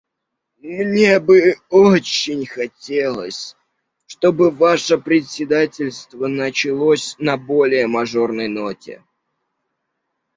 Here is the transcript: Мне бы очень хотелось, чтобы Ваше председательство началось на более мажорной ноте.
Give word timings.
Мне 0.63 1.19
бы 1.19 1.57
очень 1.69 2.47
хотелось, 2.47 3.55
чтобы 4.07 4.49
Ваше 4.49 4.97
председательство 4.97 6.25
началось 6.25 7.15
на 7.19 7.37
более 7.37 7.85
мажорной 7.85 8.47
ноте. 8.47 9.03